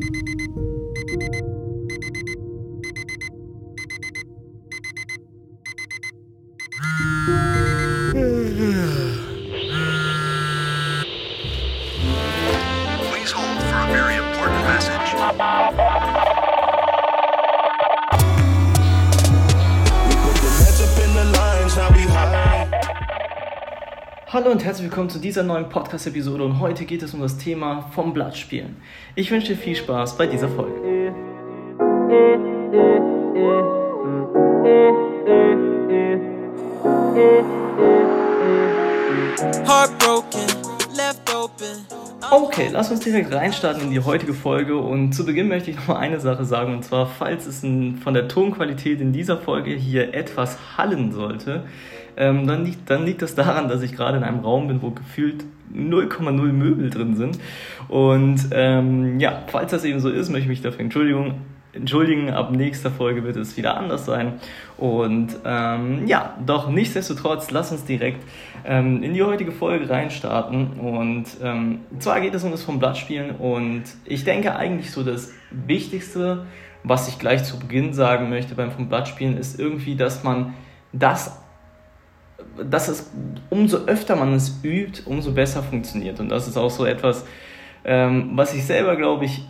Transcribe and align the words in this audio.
Thank 0.00 0.56
you. 0.56 0.67
Hallo 24.30 24.50
und 24.50 24.62
herzlich 24.62 24.90
willkommen 24.90 25.08
zu 25.08 25.20
dieser 25.20 25.42
neuen 25.42 25.70
Podcast-Episode 25.70 26.44
und 26.44 26.60
heute 26.60 26.84
geht 26.84 27.02
es 27.02 27.14
um 27.14 27.22
das 27.22 27.38
Thema 27.38 27.88
vom 27.94 28.12
Blattspielen. 28.12 28.76
Ich 29.14 29.30
wünsche 29.30 29.54
dir 29.54 29.56
viel 29.56 29.74
Spaß 29.74 30.18
bei 30.18 30.26
dieser 30.26 30.50
Folge. 30.50 31.14
Okay, 42.30 42.68
lass 42.70 42.90
uns 42.90 43.00
direkt 43.00 43.32
reinstarten 43.32 43.84
in 43.84 43.90
die 43.92 44.00
heutige 44.00 44.34
Folge 44.34 44.76
und 44.76 45.14
zu 45.14 45.24
Beginn 45.24 45.48
möchte 45.48 45.70
ich 45.70 45.76
noch 45.76 45.86
mal 45.86 45.96
eine 45.96 46.20
Sache 46.20 46.44
sagen 46.44 46.74
und 46.74 46.84
zwar, 46.84 47.06
falls 47.06 47.46
es 47.46 47.60
von 47.60 48.12
der 48.12 48.28
Tonqualität 48.28 49.00
in 49.00 49.14
dieser 49.14 49.38
Folge 49.38 49.70
hier 49.70 50.12
etwas 50.12 50.58
hallen 50.76 51.12
sollte, 51.12 51.64
ähm, 52.18 52.46
dann, 52.46 52.64
liegt, 52.64 52.90
dann 52.90 53.06
liegt 53.06 53.22
das 53.22 53.34
daran, 53.34 53.68
dass 53.68 53.82
ich 53.82 53.92
gerade 53.92 54.18
in 54.18 54.24
einem 54.24 54.40
Raum 54.40 54.68
bin, 54.68 54.82
wo 54.82 54.90
gefühlt 54.90 55.44
0,0 55.74 56.30
Möbel 56.52 56.90
drin 56.90 57.16
sind 57.16 57.38
und 57.88 58.48
ähm, 58.52 59.18
ja, 59.18 59.42
falls 59.46 59.70
das 59.70 59.84
eben 59.84 60.00
so 60.00 60.10
ist, 60.10 60.28
möchte 60.28 60.44
ich 60.44 60.48
mich 60.48 60.62
dafür 60.62 60.80
entschuldigen. 60.80 61.42
Entschuldigen, 61.72 62.30
ab 62.30 62.50
nächster 62.50 62.90
Folge 62.90 63.24
wird 63.24 63.36
es 63.36 63.56
wieder 63.56 63.76
anders 63.76 64.06
sein. 64.06 64.34
Und 64.78 65.36
ähm, 65.44 66.06
ja, 66.06 66.36
doch 66.44 66.70
nichtsdestotrotz, 66.70 67.50
lass 67.50 67.70
uns 67.72 67.84
direkt 67.84 68.24
ähm, 68.64 69.02
in 69.02 69.14
die 69.14 69.22
heutige 69.22 69.52
Folge 69.52 69.88
reinstarten. 69.88 70.72
Und 70.80 71.26
ähm, 71.42 71.80
zwar 71.98 72.20
geht 72.20 72.34
es 72.34 72.42
um 72.42 72.50
das 72.50 72.62
vom 72.62 72.78
Blattspielen. 72.78 73.36
Und 73.36 73.84
ich 74.06 74.24
denke 74.24 74.56
eigentlich 74.56 74.90
so 74.90 75.04
das 75.04 75.32
Wichtigste, 75.50 76.46
was 76.84 77.08
ich 77.08 77.18
gleich 77.18 77.44
zu 77.44 77.58
Beginn 77.58 77.92
sagen 77.92 78.28
möchte 78.28 78.54
beim 78.54 78.70
vom 78.70 78.88
Blattspielen, 78.88 79.36
ist 79.36 79.60
irgendwie, 79.60 79.94
dass 79.94 80.24
man 80.24 80.54
das 80.92 81.38
dass 82.70 82.88
es 82.88 83.10
umso 83.50 83.78
öfter 83.86 84.16
man 84.16 84.34
es 84.34 84.60
übt, 84.62 85.02
umso 85.06 85.32
besser 85.32 85.62
funktioniert. 85.62 86.20
Und 86.20 86.28
das 86.28 86.48
ist 86.48 86.56
auch 86.56 86.70
so 86.70 86.84
etwas, 86.84 87.26
ähm, 87.84 88.30
was 88.34 88.54
ich 88.54 88.64
selber, 88.64 88.96
glaube 88.96 89.24
ich, 89.24 89.42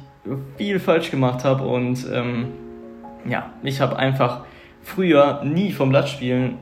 viel 0.56 0.78
falsch 0.78 1.10
gemacht 1.10 1.44
habe. 1.44 1.64
Und 1.64 2.06
ähm, 2.12 2.48
ja, 3.28 3.52
ich 3.62 3.80
habe 3.80 3.98
einfach 3.98 4.44
früher 4.82 5.42
nie 5.44 5.72
vom 5.72 5.90
Blattspielen 5.90 6.56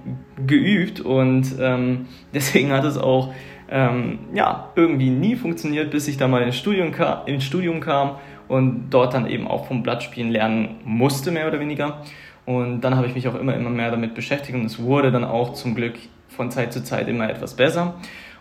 geübt 0.46 1.00
und 1.00 1.46
ähm, 1.60 2.06
deswegen 2.34 2.72
hat 2.72 2.84
es 2.84 2.98
auch 2.98 3.32
ähm, 3.68 4.20
ja, 4.32 4.70
irgendwie 4.76 5.10
nie 5.10 5.36
funktioniert, 5.36 5.90
bis 5.90 6.08
ich 6.08 6.16
da 6.16 6.28
mal 6.28 6.42
ins 6.42 6.56
Studium, 6.56 6.92
kam, 6.92 7.26
ins 7.26 7.44
Studium 7.44 7.80
kam 7.80 8.16
und 8.48 8.90
dort 8.90 9.14
dann 9.14 9.26
eben 9.26 9.48
auch 9.48 9.66
vom 9.66 9.82
Blattspielen 9.82 10.30
lernen 10.30 10.76
musste, 10.84 11.30
mehr 11.30 11.48
oder 11.48 11.58
weniger. 11.58 12.02
Und 12.46 12.80
dann 12.80 12.96
habe 12.96 13.08
ich 13.08 13.14
mich 13.14 13.26
auch 13.28 13.34
immer, 13.34 13.54
immer 13.54 13.70
mehr 13.70 13.90
damit 13.90 14.14
beschäftigt 14.14 14.56
und 14.56 14.64
es 14.64 14.80
wurde 14.80 15.10
dann 15.10 15.24
auch 15.24 15.52
zum 15.52 15.74
Glück 15.74 15.94
von 16.28 16.50
Zeit 16.50 16.72
zu 16.72 16.82
Zeit 16.82 17.08
immer 17.08 17.28
etwas 17.28 17.54
besser. 17.54 17.94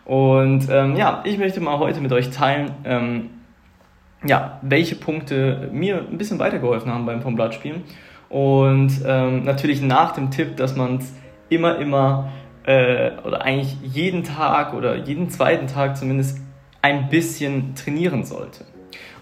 Und 0.05 0.67
ähm, 0.69 0.95
ja, 0.95 1.23
ich 1.25 1.39
möchte 1.39 1.59
mal 1.59 1.79
heute 1.79 1.99
mit 1.99 2.13
euch 2.13 2.29
teilen, 2.29 2.71
ähm, 2.85 3.29
ja, 4.23 4.59
welche 4.61 4.95
Punkte 4.95 5.69
mir 5.71 5.97
ein 5.97 6.17
bisschen 6.17 6.37
weitergeholfen 6.37 6.91
haben 6.91 7.07
beim 7.07 7.21
vom 7.21 7.35
Blattspielen. 7.35 7.83
Und 8.29 8.91
ähm, 9.05 9.43
natürlich 9.43 9.81
nach 9.81 10.11
dem 10.13 10.29
Tipp, 10.29 10.57
dass 10.57 10.75
man 10.75 10.97
es 10.97 11.13
immer, 11.49 11.79
immer 11.79 12.31
äh, 12.65 13.11
oder 13.23 13.41
eigentlich 13.41 13.75
jeden 13.81 14.23
Tag 14.23 14.73
oder 14.73 14.95
jeden 14.95 15.29
zweiten 15.29 15.67
Tag 15.67 15.97
zumindest 15.97 16.39
ein 16.81 17.09
bisschen 17.09 17.73
trainieren 17.73 18.23
sollte. 18.23 18.65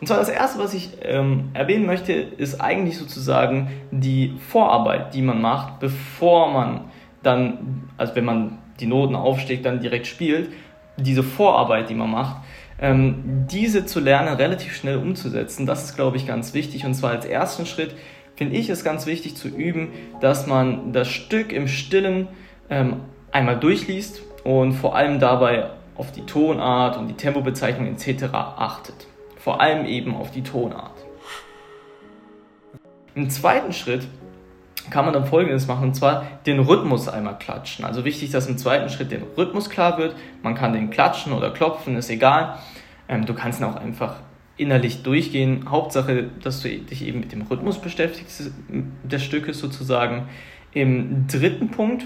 Und 0.03 0.07
zwar 0.07 0.17
das 0.17 0.27
erste, 0.27 0.59
was 0.59 0.73
ich 0.73 0.89
ähm, 1.03 1.51
erwähnen 1.53 1.85
möchte, 1.85 2.11
ist 2.11 2.59
eigentlich 2.59 2.97
sozusagen 2.97 3.69
die 3.89 4.35
Vorarbeit, 4.49 5.13
die 5.13 5.21
man 5.21 5.41
macht, 5.41 5.79
bevor 5.79 6.51
man 6.51 6.81
dann, 7.21 7.89
also 7.95 8.13
wenn 8.13 8.25
man 8.25 8.57
die 8.81 8.85
Noten 8.85 9.15
aufsteckt, 9.15 9.65
dann 9.65 9.79
direkt 9.79 10.05
spielt. 10.05 10.51
Diese 10.97 11.23
Vorarbeit, 11.23 11.89
die 11.89 11.93
man 11.93 12.11
macht, 12.11 12.43
ähm, 12.81 13.45
diese 13.49 13.85
zu 13.85 14.01
lernen, 14.01 14.35
relativ 14.35 14.75
schnell 14.75 14.97
umzusetzen, 14.97 15.65
das 15.65 15.85
ist, 15.85 15.95
glaube 15.95 16.17
ich, 16.17 16.27
ganz 16.27 16.53
wichtig. 16.53 16.85
Und 16.85 16.95
zwar 16.95 17.11
als 17.11 17.23
ersten 17.23 17.65
Schritt 17.65 17.95
finde 18.35 18.57
ich 18.57 18.67
es 18.67 18.83
ganz 18.83 19.05
wichtig 19.05 19.37
zu 19.37 19.47
üben, 19.47 19.93
dass 20.19 20.47
man 20.47 20.91
das 20.91 21.07
Stück 21.07 21.53
im 21.53 21.69
Stillen 21.69 22.27
ähm, 22.69 22.97
einmal 23.31 23.57
durchliest 23.57 24.21
und 24.43 24.73
vor 24.73 24.97
allem 24.97 25.21
dabei 25.21 25.69
auf 25.95 26.11
die 26.11 26.25
Tonart 26.25 26.97
und 26.97 27.07
die 27.07 27.13
Tempobezeichnung 27.13 27.87
etc. 27.87 28.33
achtet. 28.33 29.07
Vor 29.43 29.59
allem 29.59 29.85
eben 29.85 30.15
auf 30.15 30.31
die 30.31 30.41
Tonart. 30.41 30.93
Im 33.13 33.29
zweiten 33.29 33.73
Schritt 33.73 34.07
kann 34.89 35.03
man 35.03 35.13
dann 35.13 35.25
folgendes 35.25 35.67
machen, 35.67 35.89
und 35.89 35.95
zwar 35.95 36.25
den 36.45 36.59
Rhythmus 36.59 37.09
einmal 37.09 37.37
klatschen. 37.37 37.83
Also 37.83 38.05
wichtig, 38.05 38.31
dass 38.31 38.47
im 38.47 38.57
zweiten 38.57 38.89
Schritt 38.89 39.11
der 39.11 39.19
Rhythmus 39.37 39.69
klar 39.69 39.97
wird. 39.97 40.15
Man 40.43 40.55
kann 40.55 40.71
den 40.71 40.89
klatschen 40.91 41.33
oder 41.33 41.51
klopfen, 41.51 41.97
ist 41.97 42.09
egal. 42.09 42.57
Ähm, 43.09 43.25
du 43.25 43.33
kannst 43.33 43.59
ihn 43.59 43.65
auch 43.65 43.75
einfach 43.75 44.15
innerlich 44.55 45.03
durchgehen. 45.03 45.65
Hauptsache, 45.69 46.29
dass 46.41 46.61
du 46.61 46.69
dich 46.69 47.05
eben 47.05 47.19
mit 47.19 47.33
dem 47.33 47.41
Rhythmus 47.41 47.79
beschäftigst, 47.79 48.49
des 49.03 49.23
Stückes 49.23 49.59
sozusagen. 49.59 50.29
Im 50.73 51.27
dritten 51.27 51.69
Punkt, 51.69 52.05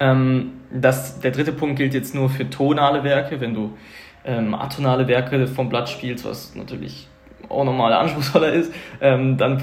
ähm, 0.00 0.54
das, 0.72 1.20
der 1.20 1.30
dritte 1.30 1.52
Punkt 1.52 1.76
gilt 1.76 1.94
jetzt 1.94 2.16
nur 2.16 2.30
für 2.30 2.50
tonale 2.50 3.04
Werke, 3.04 3.40
wenn 3.40 3.54
du 3.54 3.76
ähm, 4.24 4.54
atonale 4.54 5.08
Werke 5.08 5.46
vom 5.46 5.68
Blatt 5.68 5.88
spielst, 5.88 6.24
was 6.24 6.54
natürlich 6.54 7.08
auch 7.48 7.64
nochmal 7.64 7.92
anspruchsvoller 7.94 8.52
ist, 8.52 8.72
ähm, 9.00 9.36
dann 9.36 9.62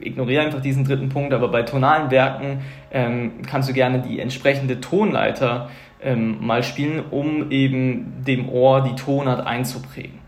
ignoriere 0.00 0.44
einfach 0.44 0.60
diesen 0.60 0.84
dritten 0.84 1.08
Punkt, 1.08 1.32
aber 1.32 1.48
bei 1.48 1.62
tonalen 1.62 2.10
Werken 2.10 2.60
ähm, 2.90 3.42
kannst 3.46 3.68
du 3.68 3.72
gerne 3.72 4.00
die 4.00 4.20
entsprechende 4.20 4.80
Tonleiter 4.80 5.70
ähm, 6.02 6.44
mal 6.44 6.62
spielen, 6.62 7.02
um 7.10 7.50
eben 7.50 8.24
dem 8.26 8.48
Ohr 8.48 8.82
die 8.82 8.96
Tonart 8.96 9.46
einzuprägen. 9.46 10.18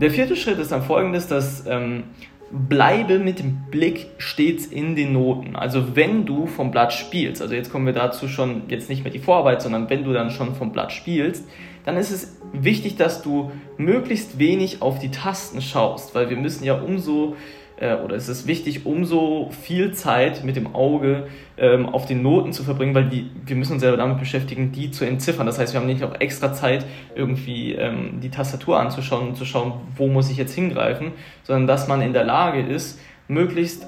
Der 0.00 0.10
vierte 0.10 0.34
Schritt 0.34 0.58
ist 0.58 0.72
dann 0.72 0.82
folgendes, 0.82 1.28
dass 1.28 1.66
ähm, 1.66 2.04
bleibe 2.50 3.18
mit 3.18 3.38
dem 3.38 3.66
Blick 3.70 4.08
stets 4.18 4.66
in 4.66 4.96
den 4.96 5.12
Noten. 5.12 5.54
Also 5.54 5.94
wenn 5.94 6.26
du 6.26 6.46
vom 6.46 6.70
Blatt 6.70 6.92
spielst, 6.92 7.42
also 7.42 7.54
jetzt 7.54 7.70
kommen 7.70 7.86
wir 7.86 7.92
dazu 7.92 8.26
schon, 8.26 8.62
jetzt 8.68 8.88
nicht 8.88 9.04
mehr 9.04 9.12
die 9.12 9.18
Vorarbeit, 9.18 9.62
sondern 9.62 9.88
wenn 9.88 10.04
du 10.04 10.12
dann 10.12 10.30
schon 10.30 10.54
vom 10.54 10.72
Blatt 10.72 10.92
spielst, 10.92 11.48
dann 11.84 11.96
ist 11.96 12.10
es 12.10 12.36
wichtig, 12.52 12.96
dass 12.96 13.22
du 13.22 13.50
möglichst 13.76 14.38
wenig 14.38 14.82
auf 14.82 14.98
die 14.98 15.10
Tasten 15.10 15.62
schaust, 15.62 16.14
weil 16.14 16.30
wir 16.30 16.36
müssen 16.36 16.64
ja 16.64 16.74
umso 16.74 17.36
äh, 17.80 17.94
oder 17.96 18.14
es 18.14 18.28
ist 18.28 18.46
wichtig, 18.46 18.86
umso 18.86 19.50
viel 19.50 19.92
Zeit 19.92 20.44
mit 20.44 20.54
dem 20.54 20.74
Auge 20.74 21.26
ähm, 21.56 21.88
auf 21.88 22.06
den 22.06 22.22
Noten 22.22 22.52
zu 22.52 22.62
verbringen, 22.62 22.94
weil 22.94 23.08
die, 23.08 23.30
wir 23.46 23.56
müssen 23.56 23.72
uns 23.72 23.82
selber 23.82 23.96
damit 23.96 24.18
beschäftigen, 24.18 24.70
die 24.70 24.90
zu 24.90 25.04
entziffern. 25.04 25.46
Das 25.46 25.58
heißt, 25.58 25.72
wir 25.72 25.80
haben 25.80 25.86
nicht 25.86 26.04
auch 26.04 26.20
extra 26.20 26.52
Zeit, 26.52 26.84
irgendwie 27.14 27.72
ähm, 27.72 28.20
die 28.22 28.30
Tastatur 28.30 28.78
anzuschauen 28.78 29.28
und 29.28 29.36
zu 29.36 29.44
schauen, 29.44 29.72
wo 29.96 30.06
muss 30.06 30.30
ich 30.30 30.36
jetzt 30.36 30.54
hingreifen, 30.54 31.12
sondern 31.42 31.66
dass 31.66 31.88
man 31.88 32.02
in 32.02 32.12
der 32.12 32.24
Lage 32.24 32.60
ist, 32.60 33.00
möglichst 33.28 33.86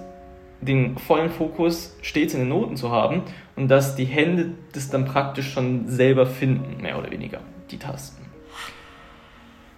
den 0.63 0.97
vollen 0.97 1.31
Fokus 1.31 1.97
stets 2.03 2.35
in 2.35 2.41
den 2.41 2.49
Noten 2.49 2.77
zu 2.77 2.91
haben 2.91 3.23
und 3.57 3.69
dass 3.69 3.97
die 3.97 4.05
Hände 4.05 4.55
das 4.73 4.89
dann 4.89 5.05
praktisch 5.05 5.53
schon 5.53 5.89
selber 5.89 6.25
finden, 6.25 6.81
mehr 6.81 6.99
oder 6.99 7.11
weniger, 7.11 7.41
die 7.71 7.79
Tasten. 7.79 8.25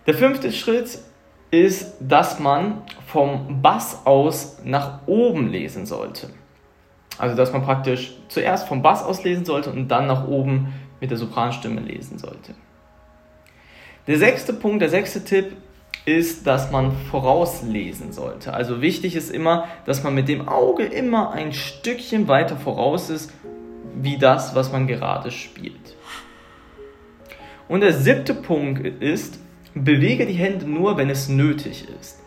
Der 0.07 0.15
fünfte 0.15 0.53
Schritt 0.53 0.99
ist, 1.51 1.95
dass 2.01 2.39
man 2.39 2.83
vom 3.07 3.63
Bass 3.63 4.03
aus 4.05 4.59
nach 4.65 5.07
oben 5.07 5.49
lesen 5.49 5.87
sollte. 5.87 6.29
Also 7.17 7.37
dass 7.37 7.53
man 7.53 7.63
praktisch 7.63 8.13
zuerst 8.29 8.69
vom 8.69 8.83
Bass 8.83 9.03
aus 9.03 9.25
lesen 9.25 9.45
sollte 9.45 9.71
und 9.71 9.89
dann 9.89 10.07
nach 10.07 10.27
oben 10.27 10.75
mit 11.01 11.11
der 11.11 11.19
Sopranstimme 11.19 11.81
lesen 11.81 12.19
sollte. 12.19 12.55
Der 14.07 14.19
sechste 14.19 14.53
Punkt, 14.53 14.83
der 14.83 14.91
sechste 14.91 15.25
Tipp 15.25 15.57
ist, 16.07 16.47
dass 16.47 16.71
man 16.71 16.93
vorauslesen 17.11 18.13
sollte. 18.13 18.53
Also 18.53 18.83
wichtig 18.83 19.17
ist 19.17 19.31
immer, 19.31 19.69
dass 19.87 20.03
man 20.03 20.15
mit 20.15 20.29
dem 20.29 20.49
Auge 20.49 20.85
immer 20.85 21.33
ein 21.33 21.53
Stückchen 21.53 22.29
weiter 22.29 22.57
voraus 22.57 23.09
ist, 23.09 23.33
wie 23.95 24.19
das, 24.19 24.55
was 24.55 24.71
man 24.73 24.87
gerade 24.87 25.31
spielt. 25.31 25.97
Und 27.69 27.81
der 27.81 27.95
siebte 27.95 28.35
Punkt 28.35 28.85
ist, 29.03 29.41
bewege 29.75 30.27
die 30.27 30.35
Hände 30.35 30.69
nur, 30.69 30.97
wenn 30.97 31.09
es 31.09 31.29
nötig 31.29 31.87
ist. 32.01 32.21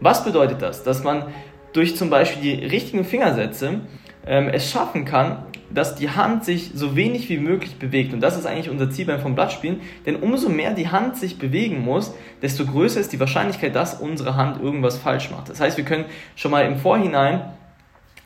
Was 0.00 0.24
bedeutet 0.24 0.60
das? 0.60 0.84
Dass 0.84 1.02
man 1.02 1.26
durch 1.72 1.96
zum 1.96 2.10
Beispiel 2.10 2.42
die 2.42 2.66
richtigen 2.66 3.04
Fingersätze 3.04 3.80
ähm, 4.26 4.48
es 4.48 4.70
schaffen 4.70 5.04
kann, 5.04 5.44
dass 5.74 5.94
die 5.94 6.10
Hand 6.10 6.44
sich 6.44 6.72
so 6.74 6.96
wenig 6.96 7.28
wie 7.28 7.38
möglich 7.38 7.76
bewegt. 7.76 8.12
Und 8.12 8.20
das 8.20 8.36
ist 8.36 8.46
eigentlich 8.46 8.70
unser 8.70 8.90
Ziel 8.90 9.06
beim 9.06 9.20
vom 9.20 9.34
Blattspielen. 9.34 9.80
Denn 10.06 10.16
umso 10.16 10.48
mehr 10.48 10.72
die 10.74 10.88
Hand 10.88 11.16
sich 11.16 11.38
bewegen 11.38 11.84
muss, 11.84 12.14
desto 12.40 12.66
größer 12.66 13.00
ist 13.00 13.12
die 13.12 13.20
Wahrscheinlichkeit, 13.20 13.74
dass 13.74 14.00
unsere 14.00 14.36
Hand 14.36 14.62
irgendwas 14.62 14.98
falsch 14.98 15.30
macht. 15.30 15.48
Das 15.48 15.60
heißt, 15.60 15.76
wir 15.76 15.84
können 15.84 16.04
schon 16.36 16.50
mal 16.50 16.66
im 16.66 16.76
Vorhinein 16.76 17.42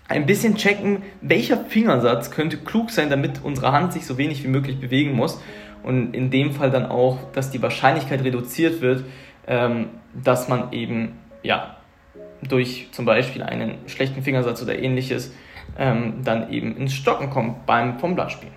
ein 0.08 0.26
bisschen 0.26 0.56
checken, 0.56 1.02
welcher 1.20 1.58
Fingersatz 1.64 2.30
könnte 2.30 2.56
klug 2.58 2.90
sein, 2.90 3.10
damit 3.10 3.40
unsere 3.42 3.72
Hand 3.72 3.92
sich 3.92 4.06
so 4.06 4.18
wenig 4.18 4.44
wie 4.44 4.48
möglich 4.48 4.78
bewegen 4.78 5.12
muss. 5.12 5.40
Und 5.82 6.14
in 6.14 6.30
dem 6.30 6.52
Fall 6.52 6.70
dann 6.70 6.86
auch, 6.86 7.18
dass 7.32 7.50
die 7.50 7.62
Wahrscheinlichkeit 7.62 8.24
reduziert 8.24 8.80
wird, 8.80 9.04
ähm, 9.46 9.88
dass 10.14 10.48
man 10.48 10.72
eben 10.72 11.12
ja, 11.42 11.76
durch 12.42 12.88
zum 12.92 13.04
Beispiel 13.04 13.42
einen 13.42 13.78
schlechten 13.86 14.22
Fingersatz 14.22 14.62
oder 14.62 14.78
ähnliches 14.78 15.32
ähm, 15.78 16.22
dann 16.24 16.50
eben 16.50 16.76
ins 16.76 16.94
Stocken 16.94 17.30
kommt 17.30 17.66
beim 17.66 17.98
vom 17.98 18.14
Blattspielen. 18.14 18.54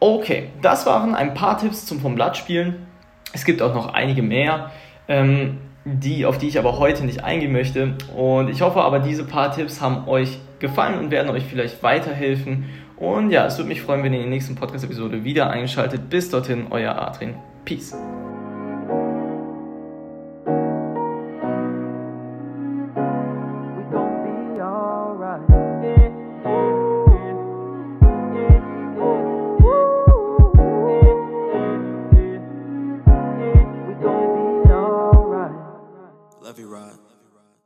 Okay, 0.00 0.50
das 0.60 0.86
waren 0.86 1.14
ein 1.14 1.34
paar 1.34 1.58
Tipps 1.58 1.86
zum 1.86 2.00
vom 2.00 2.14
Blattspielen. 2.14 2.86
Es 3.32 3.44
gibt 3.44 3.62
auch 3.62 3.74
noch 3.74 3.94
einige 3.94 4.22
mehr, 4.22 4.70
ähm, 5.08 5.58
die, 5.84 6.26
auf 6.26 6.38
die 6.38 6.48
ich 6.48 6.58
aber 6.58 6.78
heute 6.78 7.04
nicht 7.04 7.24
eingehen 7.24 7.52
möchte. 7.52 7.94
Und 8.14 8.48
ich 8.48 8.60
hoffe 8.62 8.82
aber, 8.82 9.00
diese 9.00 9.24
paar 9.24 9.52
Tipps 9.52 9.80
haben 9.80 10.06
euch 10.06 10.38
gefallen 10.58 10.98
und 10.98 11.10
werden 11.10 11.30
euch 11.30 11.44
vielleicht 11.44 11.82
weiterhelfen. 11.82 12.66
Und 12.96 13.30
ja, 13.30 13.46
es 13.46 13.58
würde 13.58 13.68
mich 13.68 13.82
freuen, 13.82 14.02
wenn 14.02 14.12
ihr 14.12 14.20
in 14.20 14.26
der 14.26 14.30
nächsten 14.30 14.54
Podcast-Episode 14.54 15.24
wieder 15.24 15.50
einschaltet. 15.50 16.10
Bis 16.10 16.30
dorthin, 16.30 16.66
euer 16.70 16.94
Adrian. 16.96 17.34
Peace. 17.64 17.94